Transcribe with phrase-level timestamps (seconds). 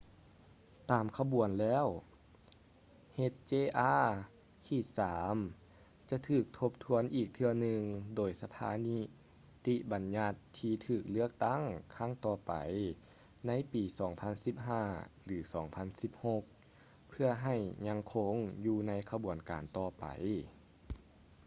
[0.89, 1.85] ຕາມຂະບວນແລ້ວ
[3.17, 5.03] hjr-3
[6.09, 7.81] ຈະຖືກທົບທວນອີກເທື່ອໜຶ່ງ
[8.15, 8.97] ໂດຍສະພານິ
[9.65, 11.63] ຕິບັນຍັດທີ່ຖືກເລືອກຕັ້ງ
[11.97, 12.53] ຄັ້ງຕໍ່ໄປ
[13.47, 13.83] ໃນປີ
[14.57, 15.37] 2015 ຫຼື
[16.23, 17.55] 2016 ເພື່ອໃຫ້
[17.87, 18.33] ຍັງຄົງ
[18.65, 20.05] ຢູ່ໃນຂະບວນການຕໍ່ໄປ